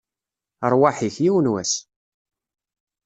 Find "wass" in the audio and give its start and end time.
1.51-1.73